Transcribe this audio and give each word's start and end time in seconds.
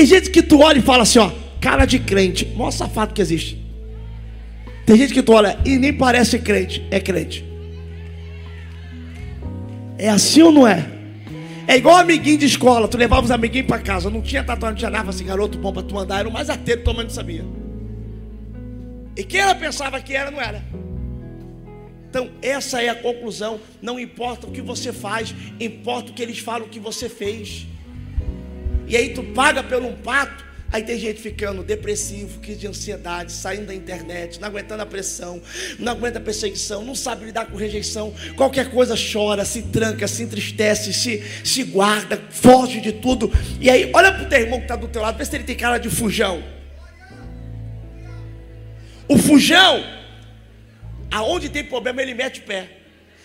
Tem 0.00 0.06
gente 0.06 0.30
que 0.30 0.42
tu 0.42 0.60
olha 0.60 0.78
e 0.78 0.80
fala 0.80 1.02
assim, 1.02 1.18
ó, 1.18 1.30
cara 1.60 1.84
de 1.84 1.98
crente, 1.98 2.46
maior 2.56 2.70
safado 2.70 3.12
que 3.12 3.20
existe. 3.20 3.62
Tem 4.86 4.96
gente 4.96 5.12
que 5.12 5.22
tu 5.22 5.30
olha 5.30 5.58
e 5.62 5.76
nem 5.76 5.92
parece 5.92 6.38
crente, 6.38 6.82
é 6.90 6.98
crente. 6.98 7.44
É 9.98 10.08
assim 10.08 10.40
ou 10.40 10.50
não 10.50 10.66
é? 10.66 10.88
É 11.68 11.76
igual 11.76 11.98
amiguinho 11.98 12.38
de 12.38 12.46
escola, 12.46 12.88
tu 12.88 12.96
levava 12.96 13.26
os 13.26 13.30
amiguinhos 13.30 13.66
para 13.66 13.78
casa, 13.78 14.08
não 14.08 14.22
tinha 14.22 14.42
tatuagem, 14.42 14.72
não 14.72 14.78
tinha 14.78 14.90
nada, 14.90 15.10
assim, 15.10 15.26
garoto 15.26 15.58
bom 15.58 15.70
para 15.70 15.82
tu 15.82 15.98
andar, 15.98 16.20
era 16.20 16.28
o 16.30 16.32
mais 16.32 16.48
tua 16.82 16.94
mãe 16.94 17.04
não 17.04 17.10
sabia. 17.10 17.44
E 19.14 19.22
quem 19.22 19.40
ela 19.40 19.54
pensava 19.54 20.00
que 20.00 20.16
era, 20.16 20.30
não 20.30 20.40
era. 20.40 20.64
Então, 22.08 22.30
essa 22.40 22.80
é 22.80 22.88
a 22.88 22.94
conclusão. 22.94 23.60
Não 23.82 24.00
importa 24.00 24.46
o 24.46 24.50
que 24.50 24.62
você 24.62 24.94
faz, 24.94 25.34
importa 25.60 26.10
o 26.10 26.14
que 26.14 26.22
eles 26.22 26.38
falam 26.38 26.68
que 26.68 26.80
você 26.80 27.06
fez. 27.06 27.66
E 28.90 28.96
aí 28.96 29.10
tu 29.10 29.22
paga 29.22 29.62
pelo 29.62 29.86
um 29.86 29.94
pato, 29.94 30.44
aí 30.72 30.82
tem 30.82 30.98
gente 30.98 31.22
ficando 31.22 31.62
depressivo, 31.62 32.40
crise 32.40 32.58
de 32.58 32.66
ansiedade, 32.66 33.30
saindo 33.30 33.66
da 33.66 33.74
internet, 33.74 34.40
não 34.40 34.48
aguentando 34.48 34.82
a 34.82 34.86
pressão, 34.86 35.40
não 35.78 35.92
aguenta 35.92 36.18
a 36.18 36.20
perseguição, 36.20 36.84
não 36.84 36.96
sabe 36.96 37.26
lidar 37.26 37.46
com 37.46 37.56
rejeição, 37.56 38.12
qualquer 38.34 38.68
coisa 38.68 38.96
chora, 38.96 39.44
se 39.44 39.62
tranca, 39.62 40.08
se 40.08 40.24
entristece, 40.24 40.92
se, 40.92 41.22
se 41.44 41.62
guarda, 41.62 42.20
foge 42.30 42.80
de 42.80 42.90
tudo. 42.94 43.32
E 43.60 43.70
aí, 43.70 43.88
olha 43.94 44.12
para 44.12 44.24
o 44.24 44.28
teu 44.28 44.40
irmão 44.40 44.58
que 44.58 44.64
está 44.64 44.74
do 44.74 44.88
teu 44.88 45.02
lado, 45.02 45.16
vê 45.16 45.24
se 45.24 45.36
ele 45.36 45.44
tem 45.44 45.54
cara 45.54 45.78
de 45.78 45.88
fujão. 45.88 46.42
O 49.06 49.16
fujão, 49.16 49.84
aonde 51.12 51.48
tem 51.48 51.62
problema, 51.62 52.02
ele 52.02 52.14
mete 52.14 52.40
o 52.40 52.42
pé. 52.42 52.68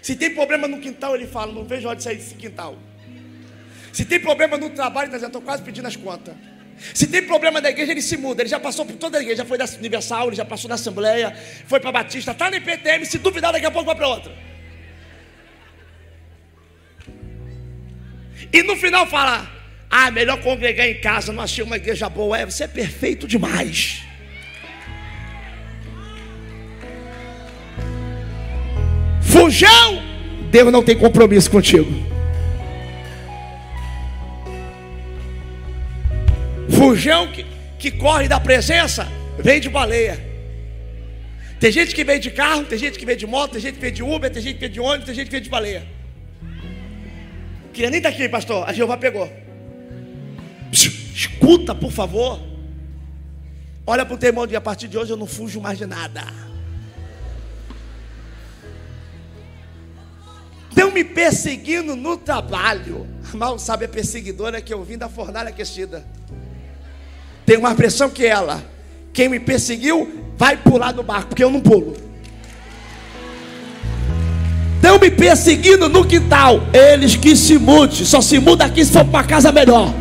Se 0.00 0.14
tem 0.14 0.32
problema 0.32 0.68
no 0.68 0.78
quintal, 0.78 1.16
ele 1.16 1.26
fala: 1.26 1.52
Não 1.52 1.64
vejo 1.64 1.88
hora 1.88 1.96
de 1.96 2.04
sair 2.04 2.14
desse 2.14 2.36
quintal. 2.36 2.78
Se 3.92 4.04
tem 4.04 4.20
problema 4.20 4.56
no 4.56 4.70
trabalho, 4.70 5.14
está 5.14 5.26
Estou 5.26 5.42
quase 5.42 5.62
pedindo 5.62 5.86
as 5.86 5.96
contas. 5.96 6.34
Se 6.94 7.06
tem 7.06 7.22
problema 7.22 7.60
da 7.60 7.70
igreja, 7.70 7.92
ele 7.92 8.02
se 8.02 8.16
muda. 8.16 8.42
Ele 8.42 8.48
já 8.48 8.60
passou 8.60 8.86
por 8.86 8.96
toda 8.96 9.18
a 9.18 9.20
igreja, 9.20 9.38
já 9.38 9.44
foi 9.44 9.58
da 9.58 9.64
Universal, 9.64 10.28
ele 10.28 10.36
já 10.36 10.44
passou 10.44 10.68
na 10.68 10.76
Assembleia, 10.76 11.36
foi 11.66 11.80
para 11.80 11.90
Batista, 11.90 12.30
está 12.32 12.50
na 12.50 12.56
IPTM. 12.56 13.04
Se 13.04 13.18
duvidar, 13.18 13.52
daqui 13.52 13.66
a 13.66 13.70
pouco 13.70 13.86
vai 13.86 13.96
para 13.96 14.08
outra. 14.08 14.32
E 18.52 18.62
no 18.62 18.76
final 18.76 19.06
fala: 19.06 19.50
Ah, 19.90 20.10
melhor 20.10 20.40
congregar 20.40 20.86
em 20.86 21.00
casa, 21.00 21.32
não 21.32 21.42
achei 21.42 21.64
uma 21.64 21.76
igreja 21.76 22.08
boa. 22.08 22.38
É, 22.38 22.46
você 22.46 22.64
é 22.64 22.68
perfeito 22.68 23.26
demais. 23.26 24.02
Fujão, 29.20 30.02
Deus 30.50 30.72
não 30.72 30.82
tem 30.82 30.96
compromisso 30.96 31.50
contigo. 31.50 32.17
Fujão 36.70 37.30
que, 37.32 37.44
que 37.78 37.90
corre 37.90 38.28
da 38.28 38.38
presença, 38.38 39.06
vem 39.38 39.60
de 39.60 39.68
baleia. 39.68 40.26
Tem 41.60 41.72
gente 41.72 41.94
que 41.94 42.04
vem 42.04 42.20
de 42.20 42.30
carro, 42.30 42.64
tem 42.64 42.78
gente 42.78 42.98
que 42.98 43.04
vem 43.04 43.16
de 43.16 43.26
moto, 43.26 43.52
tem 43.52 43.60
gente 43.60 43.74
que 43.74 43.80
vem 43.80 43.92
de 43.92 44.02
Uber, 44.02 44.30
tem 44.30 44.42
gente 44.42 44.54
que 44.54 44.60
vem 44.60 44.70
de 44.70 44.80
ônibus, 44.80 45.06
tem 45.06 45.14
gente 45.14 45.26
que 45.26 45.32
vem 45.32 45.42
de 45.42 45.50
baleia. 45.50 45.86
Queria 47.72 47.90
nem 47.90 47.98
estar 47.98 48.10
aqui, 48.10 48.28
pastor. 48.28 48.68
A 48.68 48.72
Jeová 48.72 48.96
pegou. 48.96 49.32
Escuta, 50.72 51.74
por 51.74 51.90
favor. 51.90 52.40
Olha 53.86 54.04
para 54.04 54.14
o 54.14 54.18
teu 54.18 54.28
irmão 54.28 54.46
de 54.46 54.54
a 54.54 54.60
partir 54.60 54.88
de 54.88 54.98
hoje 54.98 55.12
eu 55.12 55.16
não 55.16 55.26
fujo 55.26 55.60
mais 55.60 55.78
de 55.78 55.86
nada. 55.86 56.48
estão 60.78 60.92
me 60.92 61.02
perseguindo 61.02 61.96
no 61.96 62.16
trabalho. 62.16 63.06
Mal 63.34 63.58
sabe 63.58 63.84
a 63.84 63.88
perseguidora 63.88 64.60
que 64.60 64.72
eu 64.72 64.82
vim 64.84 64.96
da 64.96 65.08
fornalha 65.08 65.48
aquecida. 65.48 66.04
Tem 67.48 67.56
uma 67.56 67.74
pressão 67.74 68.10
que 68.10 68.26
ela. 68.26 68.62
Quem 69.10 69.26
me 69.26 69.40
perseguiu 69.40 70.26
vai 70.36 70.54
pular 70.54 70.92
do 70.92 71.02
barco, 71.02 71.28
porque 71.28 71.42
eu 71.42 71.50
não 71.50 71.62
pulo. 71.62 71.96
Estão 74.76 74.98
me 74.98 75.10
perseguindo 75.10 75.88
no 75.88 76.06
quintal. 76.06 76.60
Eles 76.74 77.16
que 77.16 77.34
se 77.34 77.56
mudem. 77.56 78.04
Só 78.04 78.20
se 78.20 78.38
muda 78.38 78.66
aqui 78.66 78.84
se 78.84 78.92
for 78.92 79.06
para 79.06 79.26
casa 79.26 79.50
melhor. 79.50 79.94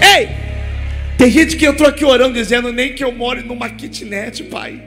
Ei! 0.00 0.30
Tem 1.18 1.30
gente 1.30 1.58
que 1.58 1.66
entrou 1.66 1.90
aqui 1.90 2.06
orando 2.06 2.32
dizendo 2.32 2.72
nem 2.72 2.94
que 2.94 3.04
eu 3.04 3.12
moro 3.12 3.44
numa 3.44 3.68
kitnet, 3.68 4.44
pai. 4.44 4.82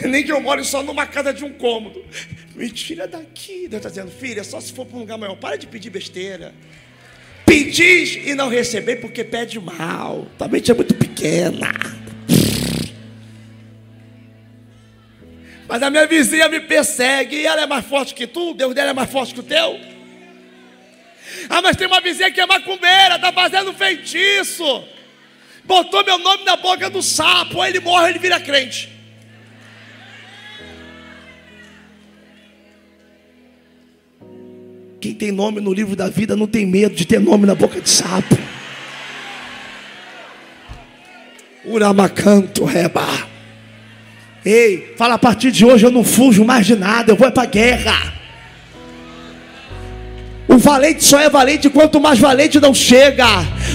Nem 0.00 0.22
que 0.22 0.30
eu 0.30 0.40
more 0.40 0.64
só 0.64 0.80
numa 0.80 1.06
casa 1.06 1.34
de 1.34 1.44
um 1.44 1.50
cômodo. 1.50 2.04
Me 2.54 2.70
tira 2.70 3.08
daqui. 3.08 3.66
Deus 3.66 3.84
está 3.84 3.88
dizendo, 3.88 4.12
filha, 4.12 4.44
só 4.44 4.60
se 4.60 4.72
for 4.72 4.86
para 4.86 4.96
um 4.96 5.00
lugar 5.00 5.18
maior. 5.18 5.34
Para 5.34 5.56
de 5.56 5.66
pedir 5.66 5.90
besteira. 5.90 6.54
Pedis 7.50 8.14
e 8.24 8.32
não 8.32 8.48
receber 8.48 9.00
porque 9.00 9.24
pede 9.24 9.58
mal. 9.58 10.24
Tua 10.38 10.46
mente 10.46 10.70
é 10.70 10.74
muito 10.74 10.94
pequena. 10.94 11.74
Mas 15.66 15.82
a 15.82 15.90
minha 15.90 16.06
vizinha 16.06 16.48
me 16.48 16.60
persegue 16.60 17.34
e 17.38 17.46
ela 17.46 17.62
é 17.62 17.66
mais 17.66 17.84
forte 17.84 18.14
que 18.14 18.28
tu, 18.28 18.54
Deus 18.54 18.72
dela 18.72 18.90
é 18.90 18.92
mais 18.92 19.10
forte 19.10 19.34
que 19.34 19.40
o 19.40 19.42
teu. 19.42 19.80
Ah, 21.48 21.60
mas 21.60 21.74
tem 21.74 21.88
uma 21.88 22.00
vizinha 22.00 22.30
que 22.30 22.40
é 22.40 22.46
macumbeira, 22.46 23.16
está 23.16 23.32
fazendo 23.32 23.72
feitiço. 23.72 24.84
Botou 25.64 26.04
meu 26.04 26.18
nome 26.18 26.44
na 26.44 26.54
boca 26.54 26.88
do 26.88 27.02
sapo, 27.02 27.60
aí 27.60 27.72
ele 27.72 27.80
morre, 27.80 28.10
ele 28.10 28.20
vira 28.20 28.38
crente. 28.38 28.99
Quem 35.00 35.14
tem 35.14 35.32
nome 35.32 35.62
no 35.62 35.72
livro 35.72 35.96
da 35.96 36.10
vida 36.10 36.36
não 36.36 36.46
tem 36.46 36.66
medo 36.66 36.94
de 36.94 37.06
ter 37.06 37.18
nome 37.18 37.46
na 37.46 37.54
boca 37.54 37.80
de 37.80 37.88
sapo. 37.88 38.36
Uramacanto 41.64 42.64
reba. 42.64 43.06
Ei, 44.44 44.94
fala 44.98 45.14
a 45.14 45.18
partir 45.18 45.50
de 45.50 45.64
hoje 45.64 45.86
eu 45.86 45.90
não 45.90 46.04
fujo 46.04 46.44
mais 46.44 46.66
de 46.66 46.76
nada, 46.76 47.12
eu 47.12 47.16
vou 47.16 47.30
para 47.32 47.44
a 47.44 47.46
guerra. 47.46 48.19
Valente 50.60 51.02
só 51.02 51.18
é 51.18 51.30
valente 51.30 51.70
quanto 51.70 51.98
mais 51.98 52.18
valente 52.18 52.60
não 52.60 52.74
chega. 52.74 53.24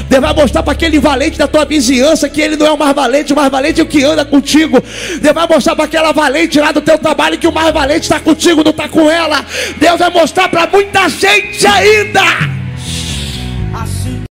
Deus 0.08 0.22
vai 0.22 0.34
mostrar 0.34 0.62
para 0.62 0.74
aquele 0.74 1.00
valente 1.00 1.38
da 1.38 1.48
tua 1.48 1.66
vizinhança 1.66 2.30
que 2.30 2.40
ele 2.40 2.56
não 2.56 2.68
é 2.68 2.72
o 2.72 2.78
mais 2.78 2.96
valente, 2.96 3.34
o 3.34 3.36
mais 3.36 3.50
valente 3.52 3.82
é 3.82 3.84
o 3.84 3.88
que 3.88 4.04
anda 4.04 4.24
contigo. 4.24 4.84
Deus 5.20 5.34
vai 5.34 5.48
mostrar 5.48 5.76
para 5.76 5.86
aquela 5.86 6.12
valente 6.12 6.60
lá 6.60 6.72
do 6.72 6.82
teu 6.82 6.98
trabalho 6.98 7.40
que 7.40 7.48
o 7.48 7.52
mais 7.52 7.74
valente 7.74 8.02
está 8.02 8.20
contigo, 8.20 8.64
não 8.64 8.72
está 8.72 8.88
com 8.88 9.10
ela. 9.10 9.44
Deus 9.78 9.98
vai 9.98 10.12
mostrar 10.12 10.48
para 10.48 10.68
muita 10.68 11.10
gente 11.10 11.66
ainda. 11.66 12.55